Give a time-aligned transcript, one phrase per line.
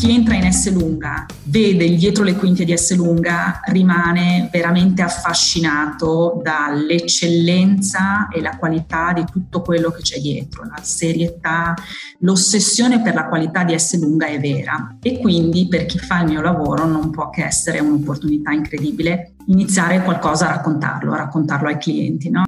[0.00, 6.40] chi entra in S lunga vede dietro le quinte di S lunga rimane veramente affascinato
[6.42, 11.74] dall'eccellenza e la qualità di tutto quello che c'è dietro, la serietà,
[12.20, 16.30] l'ossessione per la qualità di S lunga è vera e quindi per chi fa il
[16.30, 21.76] mio lavoro non può che essere un'opportunità incredibile iniziare qualcosa a raccontarlo, a raccontarlo ai
[21.76, 22.30] clienti.
[22.30, 22.44] No?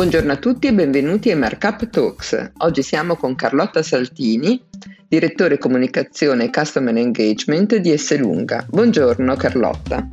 [0.00, 2.52] Buongiorno a tutti e benvenuti ai Markup Talks.
[2.60, 4.58] Oggi siamo con Carlotta Saltini,
[5.06, 8.64] direttore comunicazione e customer engagement di Esselunga.
[8.66, 10.08] Buongiorno Carlotta.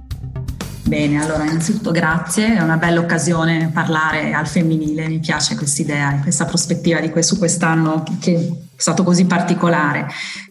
[0.84, 6.18] Bene, allora innanzitutto grazie, è una bella occasione parlare al femminile, mi piace questa idea
[6.18, 10.08] e questa prospettiva di questo, quest'anno che è stato così particolare.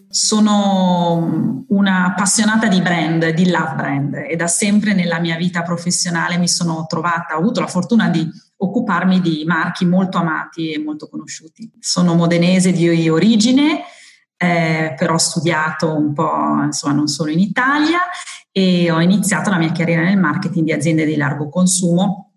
[0.09, 6.39] Sono una appassionata di brand, di love brand e da sempre nella mia vita professionale
[6.39, 11.07] mi sono trovata, ho avuto la fortuna di occuparmi di marchi molto amati e molto
[11.07, 11.71] conosciuti.
[11.79, 13.83] Sono modenese di origine,
[14.35, 17.99] eh, però ho studiato un po', insomma, non solo in Italia
[18.51, 22.27] e ho iniziato la mia carriera nel marketing di aziende di largo consumo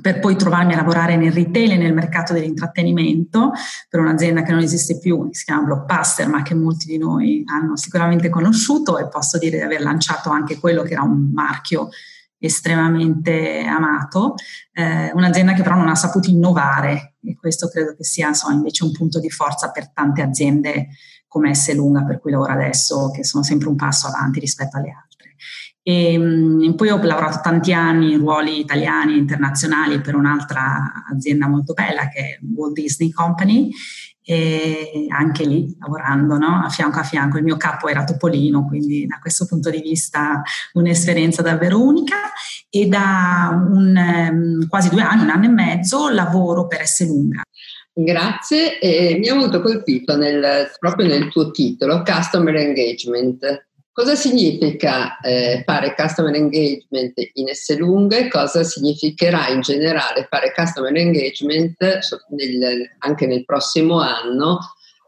[0.00, 3.52] per poi trovarmi a lavorare nel retail e nel mercato dell'intrattenimento
[3.88, 7.76] per un'azienda che non esiste più, si chiama Blockbuster, ma che molti di noi hanno
[7.76, 11.88] sicuramente conosciuto e posso dire di aver lanciato anche quello che era un marchio
[12.38, 14.34] estremamente amato,
[14.72, 18.84] eh, un'azienda che però non ha saputo innovare e questo credo che sia insomma, invece
[18.84, 20.88] un punto di forza per tante aziende
[21.26, 24.90] come S Lunga, per cui lavoro adesso, che sono sempre un passo avanti rispetto alle
[24.90, 25.34] altre.
[25.82, 31.48] E, e poi ho lavorato tanti anni in ruoli italiani e internazionali per un'altra azienda
[31.48, 33.70] molto bella che è Walt Disney Company
[34.30, 36.62] e anche lì lavorando no?
[36.62, 37.38] a fianco a fianco.
[37.38, 40.42] Il mio capo era Topolino, quindi da questo punto di vista
[40.74, 42.16] un'esperienza davvero unica
[42.68, 47.40] e da un, um, quasi due anni, un anno e mezzo, lavoro per S Lunga.
[47.90, 53.67] Grazie, e mi ha molto colpito nel, proprio nel tuo titolo, Customer Engagement.
[53.98, 58.28] Cosa significa eh, fare customer engagement in S lunghe?
[58.28, 61.76] Cosa significherà in generale fare customer engagement
[62.28, 64.60] nel, anche nel prossimo anno,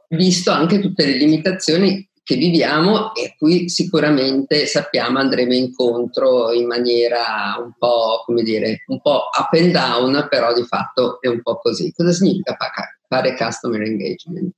[0.08, 6.66] visto anche tutte le limitazioni che viviamo e a cui sicuramente sappiamo andremo incontro in
[6.66, 11.42] maniera un po', come dire, un po' up and down, però di fatto è un
[11.42, 11.92] po' così.
[11.94, 12.56] Cosa significa
[13.06, 14.56] fare customer engagement?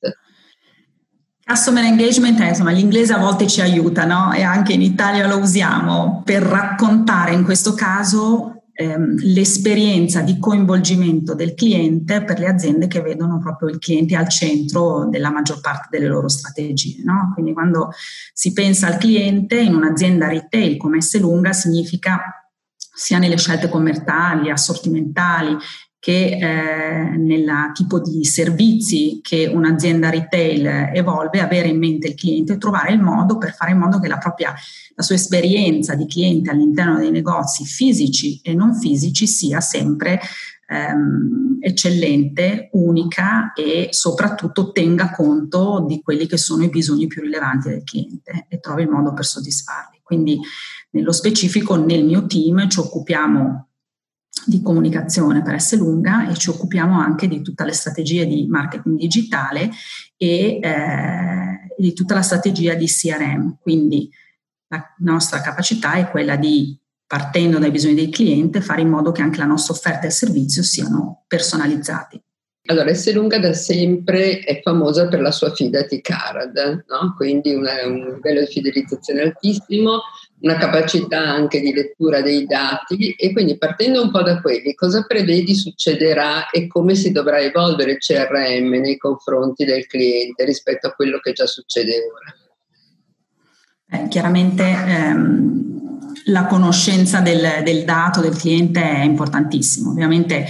[1.52, 4.32] Customer engagement è insomma l'inglese a volte ci aiuta, no?
[4.32, 11.34] E anche in Italia lo usiamo per raccontare in questo caso ehm, l'esperienza di coinvolgimento
[11.34, 15.88] del cliente per le aziende che vedono proprio il cliente al centro della maggior parte
[15.90, 17.02] delle loro strategie.
[17.04, 17.32] No?
[17.34, 17.90] Quindi quando
[18.32, 22.48] si pensa al cliente in un'azienda retail come S lunga significa
[22.78, 25.54] sia nelle scelte commerciali, assortimentali,
[26.02, 32.54] che eh, nel tipo di servizi che un'azienda retail evolve, avere in mente il cliente
[32.54, 34.52] e trovare il modo per fare in modo che la propria
[34.96, 40.18] la sua esperienza di cliente all'interno dei negozi fisici e non fisici sia sempre
[40.66, 47.68] ehm, eccellente, unica e soprattutto tenga conto di quelli che sono i bisogni più rilevanti
[47.68, 50.00] del cliente e trovi il modo per soddisfarli.
[50.02, 50.36] Quindi
[50.90, 53.68] nello specifico nel mio team ci occupiamo
[54.46, 58.98] di comunicazione per S lunga e ci occupiamo anche di tutte le strategie di marketing
[58.98, 59.70] digitale
[60.16, 63.58] e eh, di tutta la strategia di CRM.
[63.60, 64.10] Quindi
[64.68, 69.22] la nostra capacità è quella di, partendo dai bisogni del cliente, fare in modo che
[69.22, 72.20] anche la nostra offerta e il servizio siano personalizzati.
[72.66, 77.14] Allora, Esselunga da sempre è famosa per la sua fidati card, no?
[77.16, 80.02] quindi una, un livello di fidelizzazione altissimo,
[80.42, 85.04] una capacità anche di lettura dei dati e quindi partendo un po' da quelli, cosa
[85.06, 90.92] prevedi succederà e come si dovrà evolvere il CRM nei confronti del cliente rispetto a
[90.92, 94.04] quello che già succede ora?
[94.04, 100.46] Eh, chiaramente ehm, la conoscenza del, del dato del cliente è importantissimo, ovviamente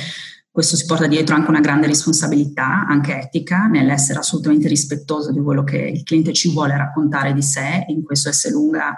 [0.52, 5.64] questo si porta dietro anche una grande responsabilità, anche etica, nell'essere assolutamente rispettoso di quello
[5.64, 7.86] che il cliente ci vuole raccontare di sé.
[7.88, 8.94] In questo S lunga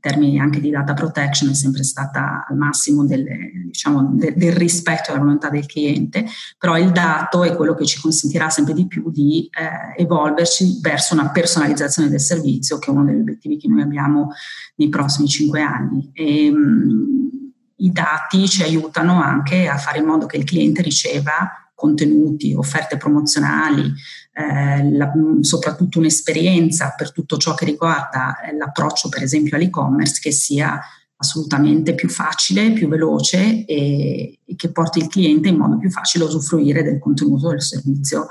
[0.00, 5.10] termini anche di data protection è sempre stata al massimo delle, diciamo, de, del rispetto
[5.10, 9.10] alla volontà del cliente, però il dato è quello che ci consentirà sempre di più
[9.10, 13.82] di eh, evolverci verso una personalizzazione del servizio, che è uno degli obiettivi che noi
[13.82, 14.30] abbiamo
[14.76, 16.10] nei prossimi cinque anni.
[16.12, 17.28] E, mh, mm,
[17.76, 22.96] I dati ci aiutano anche a fare in modo che il cliente riceva contenuti, offerte
[22.96, 23.92] promozionali,
[24.32, 30.32] eh, la, soprattutto un'esperienza per tutto ciò che riguarda eh, l'approccio per esempio all'e-commerce che
[30.32, 30.80] sia
[31.14, 36.24] assolutamente più facile, più veloce e, e che porti il cliente in modo più facile
[36.24, 38.26] a usufruire del contenuto del servizio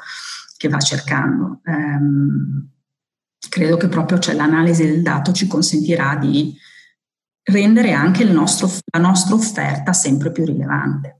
[0.57, 1.61] che va cercando.
[1.63, 2.69] Um,
[3.49, 6.53] credo che proprio cioè, l'analisi del dato ci consentirà di
[7.43, 11.16] rendere anche nostro, la nostra offerta sempre più rilevante.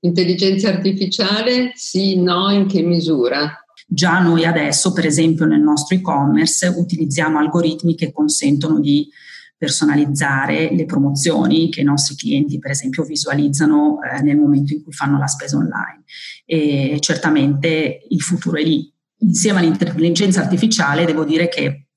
[0.00, 3.64] Intelligenza artificiale, sì, no, in che misura?
[3.86, 9.08] Già noi adesso, per esempio nel nostro e-commerce, utilizziamo algoritmi che consentono di
[9.56, 14.92] personalizzare le promozioni che i nostri clienti, per esempio, visualizzano eh, nel momento in cui
[14.92, 16.04] fanno la spesa online.
[16.46, 18.90] E certamente il futuro è lì.
[19.20, 21.88] Insieme all'intelligenza artificiale devo dire che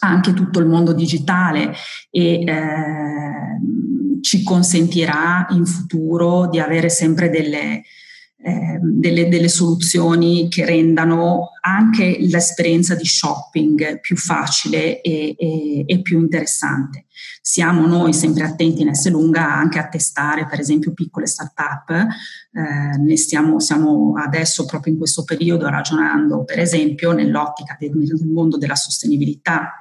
[0.00, 1.72] anche tutto il mondo digitale
[2.10, 3.59] e eh,
[4.20, 7.82] ci consentirà in futuro di avere sempre delle,
[8.42, 16.00] eh, delle, delle, soluzioni che rendano anche l'esperienza di shopping più facile e, e, e,
[16.00, 17.04] più interessante.
[17.42, 22.96] Siamo noi sempre attenti in S lunga anche a testare per esempio piccole start-up, eh,
[22.98, 28.56] ne stiamo, stiamo adesso proprio in questo periodo ragionando per esempio nell'ottica del, del mondo
[28.56, 29.79] della sostenibilità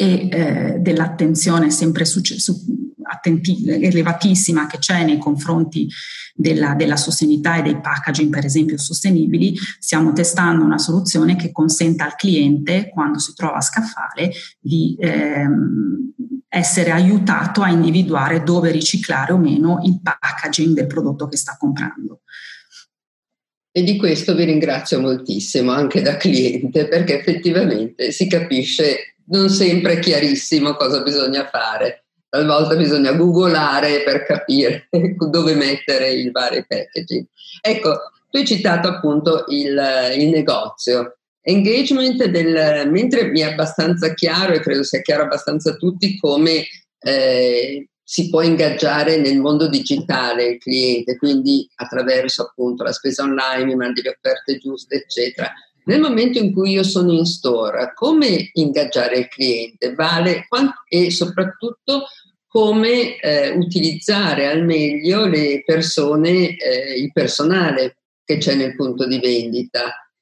[0.00, 2.22] e eh, dell'attenzione sempre su,
[3.02, 5.86] attenti, elevatissima che c'è nei confronti
[6.34, 12.06] della, della, sostenibilità e dei packaging, per esempio, sostenibili, stiamo testando una soluzione che consenta
[12.06, 16.14] al cliente, quando si trova a scaffale, di ehm,
[16.48, 22.22] essere aiutato a individuare dove riciclare o meno il packaging del prodotto che sta comprando.
[23.70, 29.98] E di questo vi ringrazio moltissimo anche da cliente perché effettivamente si capisce non sempre
[29.98, 32.04] chiarissimo cosa bisogna fare.
[32.28, 34.88] Talvolta bisogna googolare per capire
[35.30, 37.26] dove mettere i vari packaging.
[37.60, 37.98] Ecco,
[38.30, 39.80] tu hai citato appunto il,
[40.16, 41.16] il negozio.
[41.42, 46.64] Engagement del, mentre mi è abbastanza chiaro e credo sia chiaro abbastanza a tutti come
[47.00, 53.64] eh, si può ingaggiare nel mondo digitale il cliente, quindi attraverso appunto la spesa online,
[53.64, 55.52] mi mandi le offerte giuste, eccetera.
[55.90, 59.92] Nel momento in cui io sono in store, come ingaggiare il cliente?
[59.92, 60.46] Vale
[60.88, 62.04] e soprattutto
[62.46, 69.18] come eh, utilizzare al meglio le persone, eh, il personale che c'è nel punto di
[69.18, 70.12] vendita.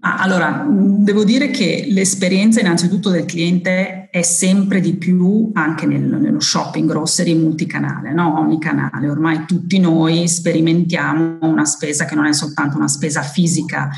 [0.00, 6.40] allora, devo dire che l'esperienza innanzitutto del cliente è sempre di più anche nel, nello
[6.40, 8.38] shopping grocery multicanale, no?
[8.38, 9.10] ogni canale.
[9.10, 13.90] Ormai tutti noi sperimentiamo una spesa che non è soltanto una spesa fisica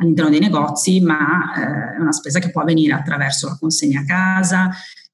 [0.00, 4.04] all'interno dei negozi, ma eh, è una spesa che può avvenire attraverso la consegna a
[4.04, 4.70] casa.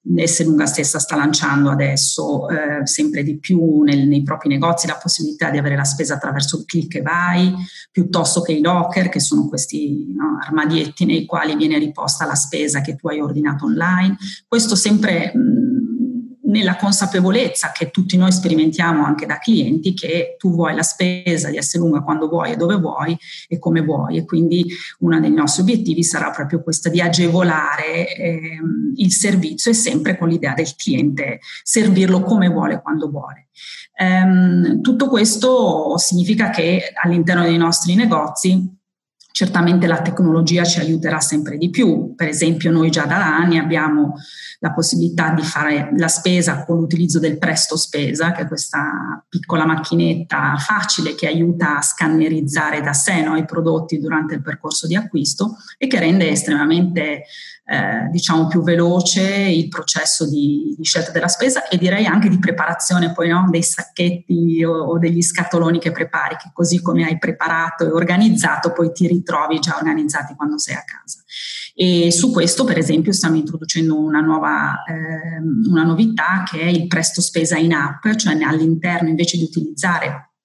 [0.08, 0.44] S.
[0.44, 5.50] Lunga stessa sta lanciando adesso eh, sempre di più nel, nei propri negozi la possibilità
[5.50, 7.52] di avere la spesa attraverso il click e vai,
[7.90, 12.82] piuttosto che i locker, che sono questi no, armadietti nei quali viene riposta la spesa
[12.82, 14.16] che tu hai ordinato online.
[14.46, 15.85] Questo sempre mh,
[16.46, 21.56] nella consapevolezza che tutti noi sperimentiamo anche da clienti che tu vuoi la spesa di
[21.56, 23.16] essere lunga quando vuoi e dove vuoi
[23.48, 24.64] e come vuoi e quindi
[25.00, 28.58] uno dei nostri obiettivi sarà proprio questo di agevolare eh,
[28.96, 33.48] il servizio e sempre con l'idea del cliente servirlo come vuole quando vuole.
[33.98, 38.74] Um, tutto questo significa che all'interno dei nostri negozi
[39.36, 44.14] Certamente la tecnologia ci aiuterà sempre di più, per esempio noi già da anni abbiamo
[44.60, 49.66] la possibilità di fare la spesa con l'utilizzo del Presto Spesa, che è questa piccola
[49.66, 54.96] macchinetta facile che aiuta a scannerizzare da sé no, i prodotti durante il percorso di
[54.96, 57.24] acquisto e che rende estremamente
[57.68, 62.38] eh, diciamo più veloce il processo di, di, scelta della spesa e direi anche di
[62.38, 67.18] preparazione poi no, dei sacchetti o, o, degli scatoloni che prepari, che così come hai
[67.18, 71.24] preparato e organizzato poi ti ritrovi già organizzati quando sei a casa.
[71.74, 76.86] E su questo, per esempio, stiamo introducendo una nuova eh, una novità che è il
[76.86, 80.35] presto spesa in app, cioè all'interno invece di utilizzare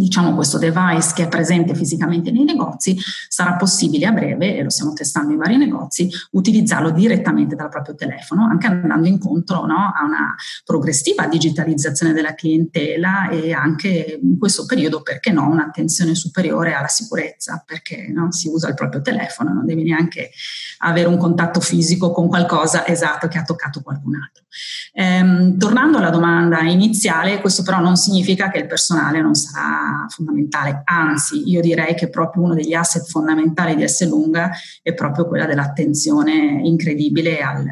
[0.00, 4.70] diciamo questo device che è presente fisicamente nei negozi, sarà possibile a breve, e lo
[4.70, 10.04] stiamo testando in vari negozi, utilizzarlo direttamente dal proprio telefono, anche andando incontro no, a
[10.04, 10.34] una
[10.64, 17.62] progressiva digitalizzazione della clientela e anche in questo periodo, perché no, un'attenzione superiore alla sicurezza,
[17.66, 20.30] perché no, si usa il proprio telefono, non devi neanche
[20.78, 24.44] avere un contatto fisico con qualcosa esatto che ha toccato qualcun altro.
[24.92, 29.69] Ehm, tornando alla domanda iniziale, questo però non significa che il personale non sarà
[30.08, 34.50] fondamentale, anzi io direi che proprio uno degli asset fondamentali di S lunga
[34.82, 37.64] è proprio quella dell'attenzione incredibile al,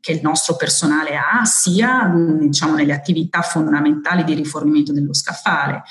[0.00, 5.82] che il nostro personale ha, sia diciamo, nelle attività fondamentali di rifornimento dello scaffale,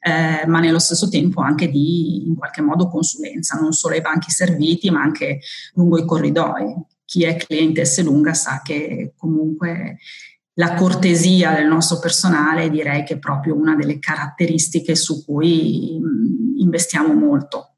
[0.00, 4.30] eh, ma nello stesso tempo anche di in qualche modo consulenza, non solo ai banchi
[4.30, 5.40] serviti, ma anche
[5.74, 6.74] lungo i corridoi.
[7.04, 9.98] Chi è cliente S lunga sa che comunque
[10.58, 16.00] la cortesia del nostro personale direi che è proprio una delle caratteristiche su cui
[16.56, 17.75] investiamo molto.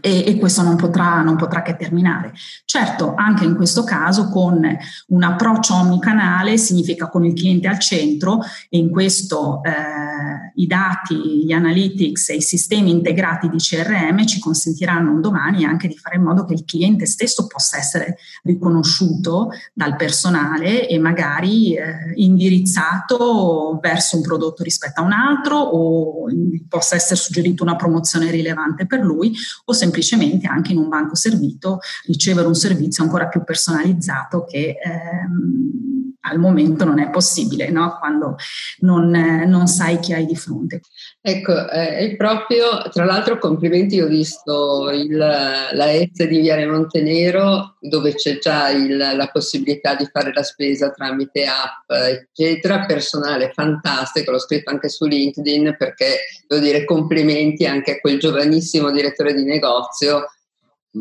[0.00, 2.32] E, e, questo non potrà, non potrà, che terminare.
[2.64, 4.60] Certo, anche in questo caso con
[5.08, 11.44] un approccio omnicanale significa con il cliente al centro e in questo eh, i dati,
[11.44, 16.16] gli analytics e i sistemi integrati di CRM ci consentiranno un domani anche di fare
[16.16, 23.78] in modo che il cliente stesso possa essere riconosciuto dal personale e magari eh, indirizzato
[23.80, 26.26] verso un prodotto rispetto a un altro o
[26.68, 29.32] possa essere suggerito una promozione rilevante per lui
[29.66, 35.95] o semplicemente anche in un banco servito ricevere un servizio ancora più personalizzato che ehm,
[36.28, 37.96] al momento non è possibile no?
[37.98, 38.36] quando
[38.80, 40.80] non, eh, non, sai chi hai di fronte.
[41.20, 47.76] Ecco, eh, è proprio, tra l'altro complimenti, ho visto il, la EZ di Viale Montenero
[47.80, 54.30] dove c'è già il, la possibilità di fare la spesa tramite app, eccetera, personale fantastico,
[54.30, 59.44] l'ho scritto anche su LinkedIn perché devo dire complimenti anche a quel giovanissimo direttore di
[59.44, 60.26] negozio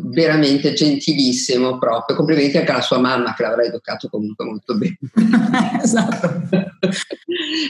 [0.03, 2.15] veramente gentilissimo proprio.
[2.15, 4.97] Complimenti anche alla sua mamma che l'avrà educato comunque molto bene.
[5.81, 6.43] esatto.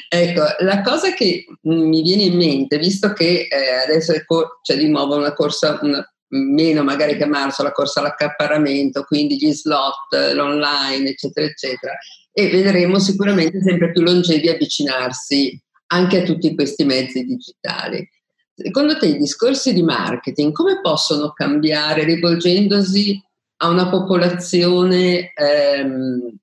[0.10, 4.14] ecco, la cosa che mi viene in mente, visto che eh, adesso
[4.62, 9.38] c'è di nuovo una corsa, una, meno magari che a marzo, la corsa all'accaparramento, quindi
[9.38, 11.94] gli slot, l'online, eccetera, eccetera,
[12.32, 18.08] e vedremo sicuramente sempre più longevi avvicinarsi anche a tutti questi mezzi digitali.
[18.58, 23.22] Secondo te i discorsi di marketing come possono cambiare rivolgendosi
[23.58, 26.38] a una popolazione ehm,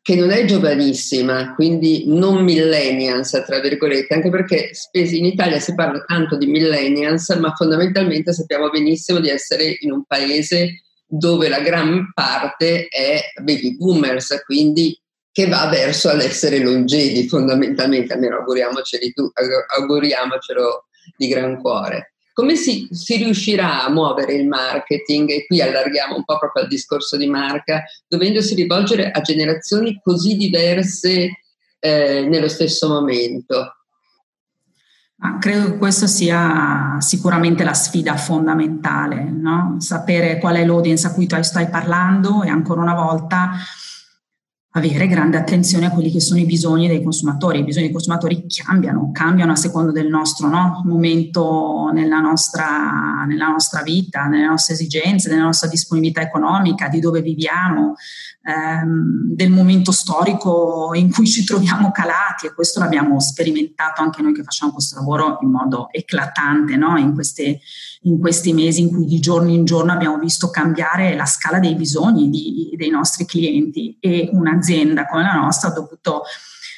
[0.00, 6.02] che non è giovanissima, quindi non millennials, tra virgolette, anche perché in Italia si parla
[6.04, 12.10] tanto di millennials, ma fondamentalmente sappiamo benissimo di essere in un paese dove la gran
[12.14, 14.98] parte è baby boomers, quindi
[15.30, 19.04] che va verso l'essere longevi fondamentalmente, almeno auguriamocelo,
[19.76, 20.86] auguriamocelo
[21.16, 22.14] di gran cuore.
[22.32, 26.68] Come si, si, riuscirà a muovere il marketing, e qui allarghiamo un po' proprio al
[26.68, 31.28] discorso di marca, dovendosi rivolgere a generazioni così diverse
[31.78, 33.74] eh, nello stesso momento?
[35.22, 39.76] Ah, credo che questa sia sicuramente la sfida fondamentale, no?
[39.78, 43.50] sapere qual è l'audience a cui tu stai parlando e ancora una volta
[44.72, 47.58] avere grande attenzione a quelli che sono i bisogni dei consumatori.
[47.58, 50.82] I bisogni dei consumatori cambiano, cambiano a seconda del nostro no?
[50.84, 57.20] momento nella nostra, nella nostra, vita, nelle nostre esigenze, nella nostra disponibilità economica, di dove
[57.20, 57.94] viviamo,
[58.42, 64.32] ehm, del momento storico in cui ci troviamo calati e questo l'abbiamo sperimentato anche noi
[64.32, 66.96] che facciamo questo lavoro in modo eclatante no?
[66.96, 67.60] in queste
[68.02, 71.74] in questi mesi in cui di giorno in giorno abbiamo visto cambiare la scala dei
[71.74, 76.22] bisogni di, dei nostri clienti e un'azienda come la nostra ha dovuto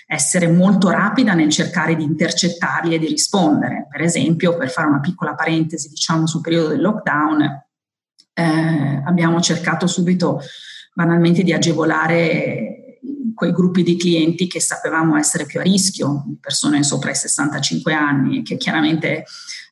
[0.07, 3.87] essere molto rapida nel cercare di intercettarli e di rispondere.
[3.89, 7.65] Per esempio, per fare una piccola parentesi, diciamo sul periodo del lockdown,
[8.35, 10.41] eh, abbiamo cercato subito
[10.93, 12.99] banalmente di agevolare
[13.35, 18.43] quei gruppi di clienti che sapevamo essere più a rischio, persone sopra i 65 anni,
[18.43, 19.25] che chiaramente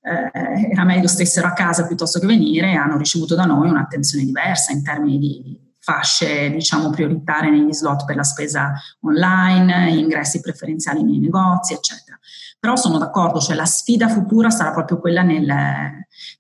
[0.03, 4.73] eh, era meglio stessero a casa piuttosto che venire, hanno ricevuto da noi un'attenzione diversa
[4.73, 11.19] in termini di fasce diciamo prioritarie negli slot per la spesa online, ingressi preferenziali nei
[11.19, 12.19] negozi, eccetera.
[12.59, 15.51] Però sono d'accordo, cioè la sfida futura sarà proprio quella nel,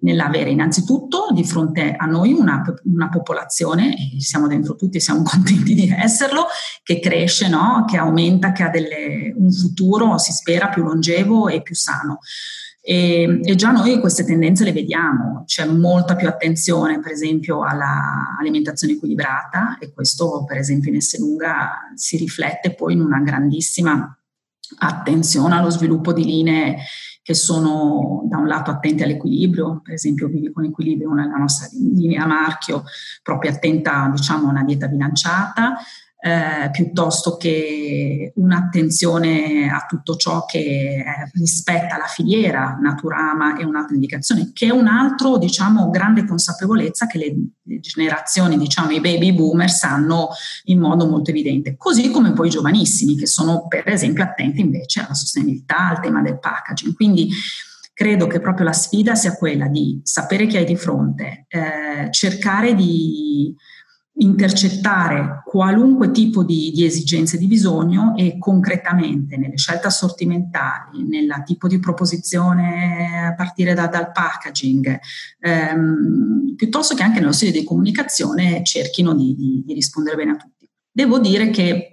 [0.00, 5.23] nell'avere innanzitutto di fronte a noi una, una, popolazione, e siamo dentro tutti e siamo
[5.25, 6.47] contenti di esserlo,
[6.82, 7.85] che cresce, no?
[7.87, 12.18] che aumenta, che ha delle, un futuro, si spera, più longevo e più sano.
[12.83, 18.95] E, e, già noi queste tendenze le vediamo, c'è molta più attenzione per esempio all'alimentazione
[18.95, 24.17] equilibrata e questo per esempio in Esselunga si riflette poi in una grandissima
[24.79, 26.77] attenzione allo sviluppo di linee
[27.23, 32.27] che sono da un lato attente all'equilibrio, per esempio Vivi con Equilibrio, la nostra linea
[32.27, 32.83] marchio,
[33.23, 35.77] proprio attenta diciamo, a una dieta bilanciata,
[36.23, 43.95] eh, piuttosto che un'attenzione a tutto ciò che eh, rispetta la filiera Naturama è un'altra
[43.95, 49.33] indicazione, che è un altro, diciamo, grande consapevolezza che le, le generazioni, diciamo, i baby
[49.33, 50.29] boomers hanno
[50.65, 55.00] in modo molto evidente, così come poi i giovanissimi che sono per esempio attenti invece
[55.00, 56.95] alla sostenibilità, al tema del packaging.
[56.95, 57.31] Quindi
[57.95, 62.75] credo che proprio la sfida sia quella di sapere chi hai di fronte, eh, cercare
[62.75, 63.55] di
[64.21, 71.69] intercettare qualunque tipo di, di, esigenze di bisogno e concretamente nelle scelte assortimentali, nel tipo
[71.69, 74.99] di proposizione a partire da, dal packaging,
[75.41, 80.37] ehm, piuttosto che anche nello stile di comunicazione cerchino di, di, di rispondere bene a
[80.37, 80.69] tutti.
[80.93, 81.89] Devo dire che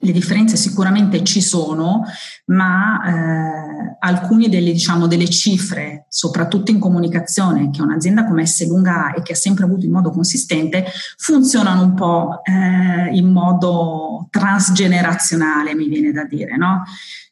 [0.00, 2.04] le differenze sicuramente ci sono,
[2.46, 9.06] ma eh, alcune delle, diciamo, delle, cifre, soprattutto in comunicazione, che un'azienda come S Lunga
[9.06, 10.84] ha e che ha sempre avuto in modo consistente,
[11.16, 16.56] funzionano un po' eh, in modo transgenerazionale, mi viene da dire.
[16.56, 16.82] No?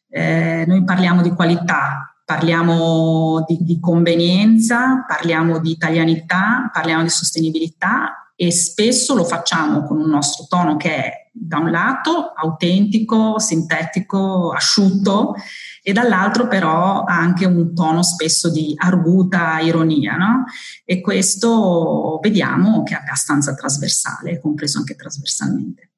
[0.09, 8.31] Eh, noi parliamo di qualità, parliamo di, di convenienza, parliamo di italianità, parliamo di sostenibilità
[8.35, 14.51] e spesso lo facciamo con un nostro tono che è da un lato autentico, sintetico,
[14.51, 15.33] asciutto
[15.81, 20.45] e dall'altro però ha anche un tono spesso di arguta ironia, no?
[20.85, 25.92] E questo vediamo che è abbastanza trasversale, compreso anche trasversalmente.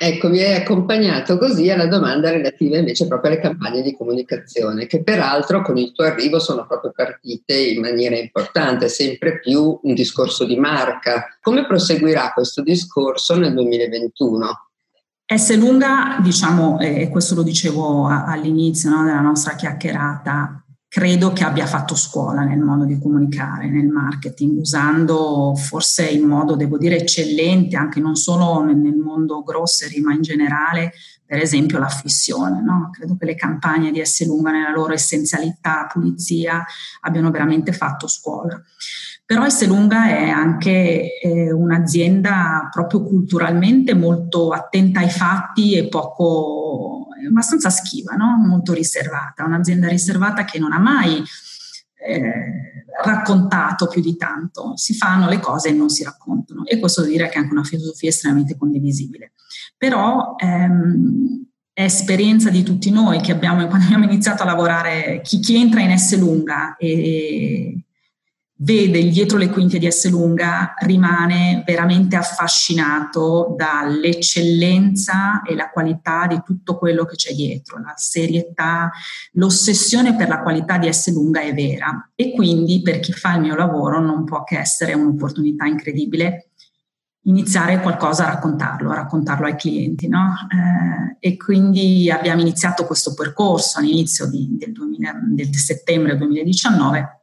[0.00, 5.02] Ecco, mi hai accompagnato così alla domanda relativa invece proprio alle campagne di comunicazione, che
[5.02, 10.44] peraltro con il tuo arrivo sono proprio partite in maniera importante, sempre più un discorso
[10.44, 11.36] di marca.
[11.40, 14.68] Come proseguirà questo discorso nel 2021?
[15.34, 21.66] S lunga, diciamo, e questo lo dicevo all'inizio no, della nostra chiacchierata, credo che abbia
[21.66, 27.76] fatto scuola nel modo di comunicare, nel marketing, usando forse in modo, devo dire, eccellente,
[27.76, 30.92] anche non solo nel mondo grocery, ma in generale,
[31.26, 32.62] per esempio, la fissione.
[32.62, 32.88] No?
[32.90, 34.24] Credo che le campagne di S.
[34.26, 36.64] Lunga nella loro essenzialità, pulizia,
[37.02, 38.58] abbiano veramente fatto scuola.
[39.26, 39.66] Però S.
[39.66, 46.97] Lunga è anche eh, un'azienda proprio culturalmente molto attenta ai fatti e poco
[47.28, 48.36] abbastanza schiva, no?
[48.36, 51.22] molto riservata, un'azienda riservata che non ha mai
[52.00, 57.02] eh, raccontato più di tanto, si fanno le cose e non si raccontano e questo
[57.02, 59.32] vuol dire che è anche una filosofia estremamente condivisibile.
[59.76, 65.38] Però ehm, è esperienza di tutti noi che abbiamo, quando abbiamo iniziato a lavorare, chi,
[65.40, 67.84] chi entra in S lunga e,
[68.60, 76.40] vede dietro le quinte di S lunga rimane veramente affascinato dall'eccellenza e la qualità di
[76.44, 78.90] tutto quello che c'è dietro, la serietà,
[79.32, 83.42] l'ossessione per la qualità di S lunga è vera e quindi per chi fa il
[83.42, 86.50] mio lavoro non può che essere un'opportunità incredibile
[87.22, 90.08] iniziare qualcosa a raccontarlo, a raccontarlo ai clienti.
[90.08, 90.34] No?
[90.50, 97.17] Eh, e quindi abbiamo iniziato questo percorso all'inizio di, del, 2000, del settembre 2019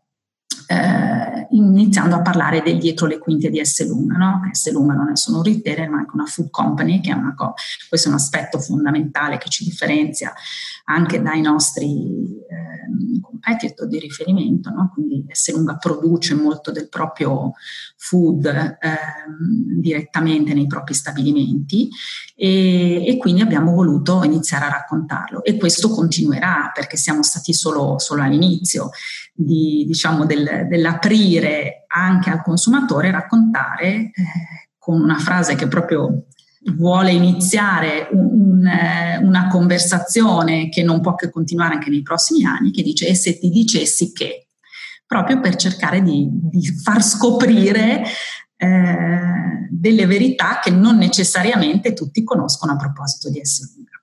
[0.67, 3.88] eh, iniziando a parlare del dietro le quinte di S.
[3.88, 4.17] Lunga.
[4.17, 4.49] No?
[4.51, 4.71] S.
[4.71, 7.54] Lunga non è solo un retailer, ma anche una food company, che è una co-
[7.88, 10.34] questo è un aspetto fondamentale che ci differenzia
[10.86, 12.43] anche dai nostri
[13.45, 14.69] competitor di riferimento.
[14.69, 14.91] No?
[14.93, 15.53] Quindi S.
[15.53, 17.53] Lunga produce molto del proprio
[17.97, 18.77] food eh,
[19.79, 21.89] direttamente nei propri stabilimenti
[22.36, 27.97] e, e, quindi abbiamo voluto iniziare a raccontarlo e questo continuerà perché siamo stati solo,
[27.99, 28.89] solo all'inizio
[29.34, 34.12] di, diciamo, del, dell'aprire anche al consumatore raccontare eh,
[34.77, 36.25] con una frase che proprio
[36.73, 42.45] vuole iniziare un, un, eh, una conversazione che non può che continuare anche nei prossimi
[42.45, 44.47] anni, che dice e se ti dicessi che,
[45.06, 48.04] proprio per cercare di, di far scoprire
[48.58, 53.94] eh, delle verità che non necessariamente tutti conoscono a proposito di essere lunga.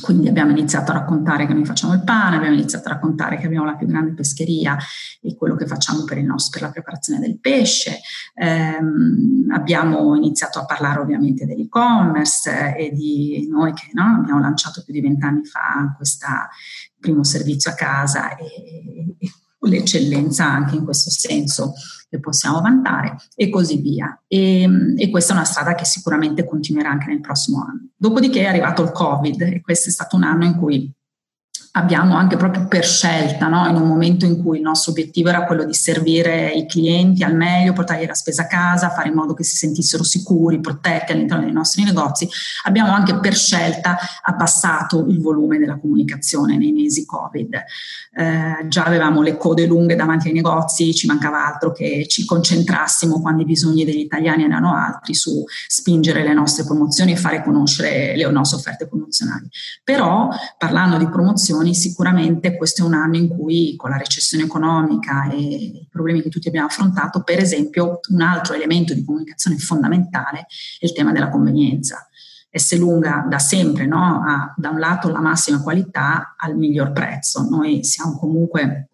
[0.00, 3.46] Quindi abbiamo iniziato a raccontare che noi facciamo il pane, abbiamo iniziato a raccontare che
[3.46, 4.76] abbiamo la più grande pescheria
[5.20, 8.00] e quello che facciamo per, nostro, per la preparazione del pesce.
[8.34, 8.78] Eh,
[9.52, 15.00] abbiamo iniziato a parlare ovviamente dell'e-commerce e di noi che no, abbiamo lanciato più di
[15.00, 16.26] vent'anni fa questo
[16.98, 18.44] primo servizio a casa e,
[19.18, 19.30] e
[19.68, 21.74] l'eccellenza anche in questo senso
[22.08, 24.20] che possiamo vantare e così via.
[24.26, 27.90] E, e, questa è una strada che sicuramente continuerà anche nel prossimo anno.
[27.96, 30.92] Dopodiché è arrivato il Covid e questo è stato un anno in cui
[31.72, 33.68] abbiamo anche proprio per scelta, no?
[33.68, 37.36] in un momento in cui il nostro obiettivo era quello di servire i clienti al
[37.36, 41.44] meglio, portargli la spesa a casa, fare in modo che si sentissero sicuri, protetti all'interno
[41.44, 42.28] dei nostri negozi,
[42.64, 47.54] abbiamo anche per scelta abbassato il volume della comunicazione nei mesi Covid.
[48.12, 53.20] Eh, già avevamo le code lunghe davanti ai negozi, ci mancava altro che ci concentrassimo
[53.20, 58.16] quando i bisogni degli italiani erano altri su spingere le nostre promozioni e fare conoscere
[58.16, 59.48] le nostre offerte promozionali.
[59.84, 60.28] Però
[60.58, 65.30] parlando di promozioni, situazioni, sicuramente questo è un anno in cui con la recessione economica
[65.30, 70.46] e i problemi che tutti abbiamo affrontato, per esempio, un altro elemento di comunicazione fondamentale
[70.78, 72.06] è il tema della convenienza.
[72.52, 74.22] S lunga da sempre no?
[74.26, 77.46] ha da un lato la massima qualità al miglior prezzo.
[77.48, 78.89] Noi siamo comunque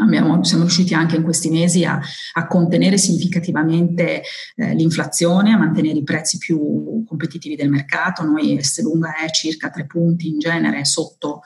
[0.00, 2.00] Abbiamo, siamo riusciti anche in questi mesi a,
[2.34, 4.22] a contenere significativamente
[4.56, 8.24] eh, l'inflazione, a mantenere i prezzi più competitivi del mercato.
[8.24, 11.42] Noi Estelunga è circa tre punti in genere sotto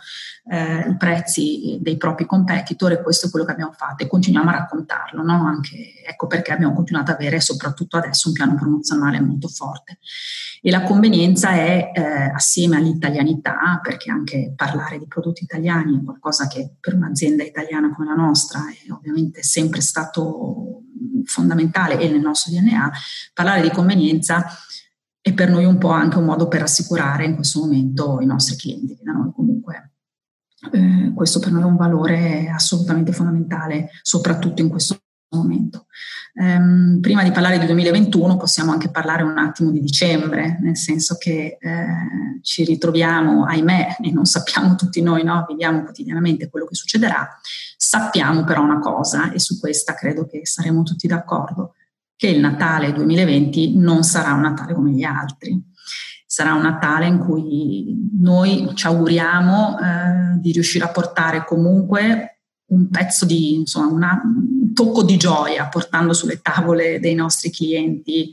[0.50, 4.50] eh, i prezzi dei propri competitor e questo è quello che abbiamo fatto e continuiamo
[4.50, 5.22] a raccontarlo.
[5.22, 5.46] No?
[5.46, 9.98] Anche, ecco perché abbiamo continuato ad avere soprattutto adesso un piano promozionale molto forte.
[10.64, 16.46] E la convenienza è eh, assieme all'italianità, perché anche parlare di prodotti italiani è qualcosa
[16.46, 20.82] che per un'azienda italiana come la nostra è ovviamente sempre stato
[21.24, 22.90] fondamentale e nel nostro DNA,
[23.32, 24.46] parlare di convenienza
[25.20, 28.56] è per noi un po' anche un modo per assicurare in questo momento i nostri
[28.56, 29.92] clienti, da noi comunque.
[30.72, 35.01] Eh, questo per noi è un valore assolutamente fondamentale, soprattutto in questo
[35.38, 35.86] momento.
[36.34, 41.16] Um, prima di parlare di 2021 possiamo anche parlare un attimo di dicembre, nel senso
[41.18, 41.86] che eh,
[42.42, 45.44] ci ritroviamo, ahimè, e non sappiamo tutti noi, no?
[45.46, 47.28] viviamo quotidianamente quello che succederà,
[47.76, 51.74] sappiamo però una cosa, e su questa credo che saremo tutti d'accordo,
[52.16, 55.70] che il Natale 2020 non sarà un Natale come gli altri
[56.32, 62.40] sarà un Natale in cui noi ci auguriamo eh, di riuscire a portare comunque
[62.72, 64.22] un pezzo di, insomma, una,
[64.72, 68.32] tocco di gioia portando sulle tavole dei nostri clienti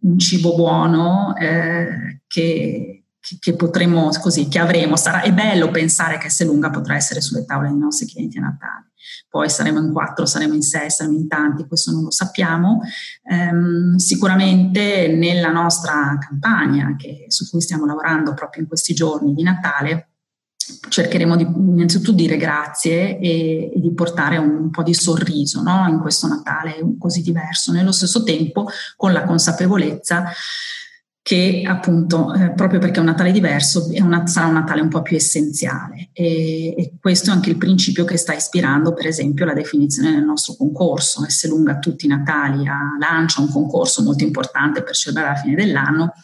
[0.00, 3.04] un cibo buono eh, che,
[3.40, 4.96] che, potremo così, che avremo.
[4.96, 8.88] Sarà, è bello pensare che Selunga potrà essere sulle tavole dei nostri clienti a Natale
[9.28, 12.80] poi saremo in quattro, saremo in sei, saremo in tanti, questo non lo sappiamo.
[13.24, 19.42] Ehm, sicuramente nella nostra campagna, che, su cui stiamo lavorando proprio in questi giorni di
[19.42, 20.08] Natale,
[20.88, 25.62] cercheremo di, innanzitutto di dire grazie e, e di portare un, un, po' di sorriso
[25.62, 25.86] no?
[25.88, 30.30] in questo Natale così diverso, nello stesso tempo con la consapevolezza
[31.28, 35.02] che appunto eh, proprio perché è un Natale diverso una, sarà un Natale un po'
[35.02, 39.52] più essenziale e, e, questo è anche il principio che sta ispirando per esempio la
[39.52, 41.26] definizione del nostro concorso.
[41.28, 45.54] S lunga tutti i Natali a, lancia un concorso molto importante per celebrare la fine
[45.54, 46.14] dell'anno.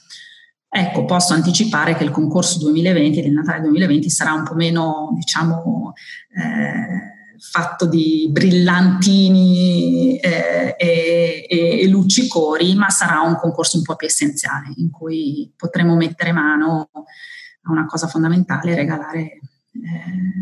[0.77, 5.93] Ecco, posso anticipare che il concorso 2020 del Natale 2020 sarà un po' meno, diciamo,
[6.37, 14.09] eh, fatto di brillantini eh, e, e, luccicori, ma sarà un concorso un po' più
[14.09, 19.41] essenziale in cui potremo mettere mano a una cosa fondamentale, regalare eh,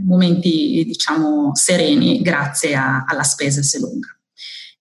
[0.02, 4.08] momenti diciamo sereni grazie a, alla spesa se lunga.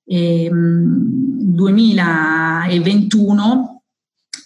[0.06, 3.81] E, mh, 2021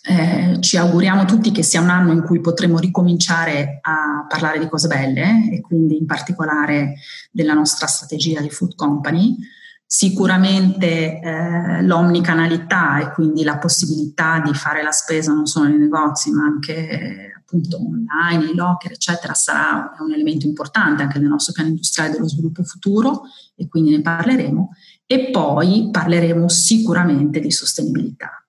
[0.07, 4.69] eh, ci auguriamo tutti che sia un anno in cui potremo ricominciare a parlare di
[4.69, 6.95] cose belle e quindi in particolare
[7.31, 9.35] della nostra strategia di Food Company.
[9.87, 16.31] Sicuramente eh, l'omnicanalità e quindi la possibilità di fare la spesa non solo nei negozi
[16.31, 21.69] ma anche appunto online, i locker eccetera sarà un elemento importante anche nel nostro piano
[21.69, 23.23] industriale dello sviluppo futuro
[23.55, 24.71] e quindi ne parleremo
[25.05, 28.44] e poi parleremo sicuramente di sostenibilità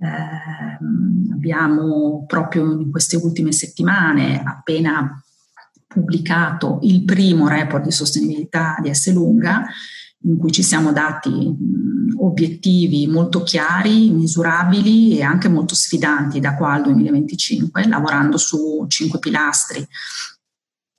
[0.00, 5.22] eh, abbiamo proprio in queste ultime settimane appena
[5.86, 9.12] pubblicato il primo report di sostenibilità di S.
[9.12, 9.66] Lunga,
[10.22, 16.54] in cui ci siamo dati mh, obiettivi molto chiari, misurabili e anche molto sfidanti da
[16.54, 19.86] qua al 2025, lavorando su cinque pilastri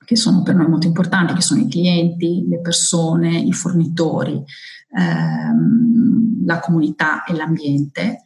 [0.04, 4.42] che sono per noi molto importanti, che sono i clienti, le persone, i fornitori,
[4.94, 8.24] ehm, la comunità e l'ambiente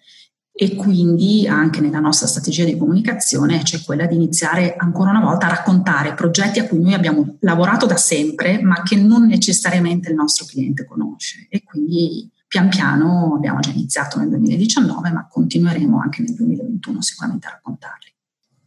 [0.58, 5.46] e quindi anche nella nostra strategia di comunicazione c'è quella di iniziare ancora una volta
[5.46, 10.14] a raccontare progetti a cui noi abbiamo lavorato da sempre ma che non necessariamente il
[10.14, 16.22] nostro cliente conosce e quindi pian piano abbiamo già iniziato nel 2019 ma continueremo anche
[16.22, 18.14] nel 2021 sicuramente a raccontarli.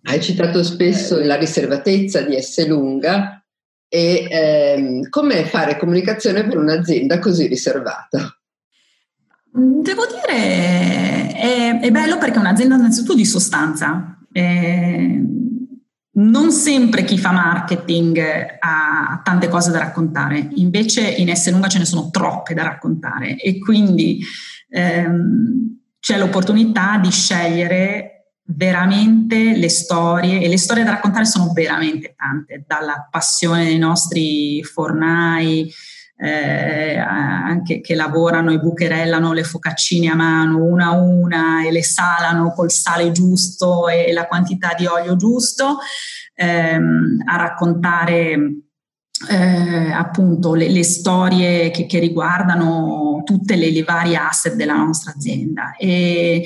[0.03, 2.67] Hai citato spesso la riservatezza di S.
[2.67, 3.43] Lunga
[3.87, 8.38] e ehm, come fare comunicazione per un'azienda così riservata?
[9.51, 14.19] Devo dire, è, è bello perché è un'azienda innanzitutto di sostanza.
[14.31, 15.23] Eh,
[16.11, 18.19] non sempre chi fa marketing
[18.59, 23.37] ha tante cose da raccontare, invece in S lunga ce ne sono troppe da raccontare.
[23.37, 24.19] E quindi
[24.69, 30.41] ehm, c'è l'opportunità di scegliere veramente le storie.
[30.41, 35.71] E le storie da raccontare sono veramente tante, dalla passione dei nostri fornai,
[36.21, 41.83] eh, anche che lavorano e bucherellano le focaccine a mano una a una e le
[41.83, 45.77] salano col sale giusto e la quantità di olio giusto,
[46.33, 48.37] ehm, a raccontare
[49.29, 55.11] eh, appunto le, le storie che, che, riguardano tutte le, le varie asset della nostra
[55.11, 55.73] azienda.
[55.77, 56.43] E,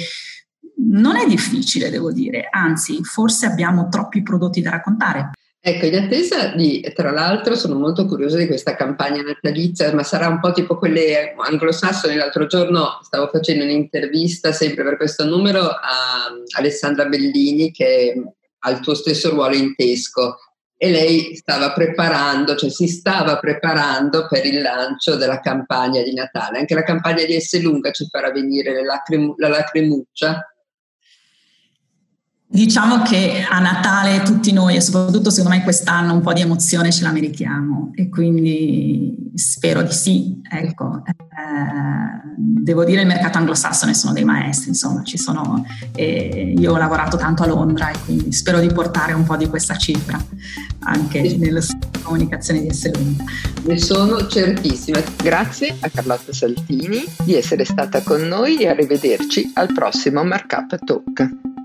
[0.86, 5.32] non è difficile, devo dire, anzi, forse abbiamo troppi prodotti da raccontare.
[5.66, 10.28] Ecco, in attesa di, tra l'altro, sono molto curiosa di questa campagna natalizia, ma sarà
[10.28, 12.16] un po' tipo quelle anglosassoni.
[12.16, 18.14] L'altro giorno stavo facendo un'intervista sempre per questo numero a Alessandra Bellini, che
[18.60, 20.36] ha il tuo stesso ruolo in Tesco,
[20.76, 26.60] e lei stava preparando, cioè si stava preparando per il lancio della campagna di Natale.
[26.60, 30.46] Anche la campagna di Esselunga ci farà venire lacrim- la lacrimuccia
[32.54, 36.92] Diciamo che a Natale tutti noi, e soprattutto secondo me quest'anno, un po' di emozione
[36.92, 40.40] ce la meritiamo e quindi spero di sì.
[40.48, 41.02] Ecco.
[41.04, 46.78] Eh, devo dire il mercato anglosassone sono dei maestri, insomma, ci sono, eh, io ho
[46.78, 50.24] lavorato tanto a Londra e quindi spero di portare un po' di questa cifra
[50.82, 51.62] anche nella
[52.04, 53.24] comunicazione di essere unita.
[53.64, 55.02] Ne sono certissima.
[55.24, 61.63] Grazie a Carlotta Saltini di essere stata con noi e arrivederci al prossimo Markup Talk.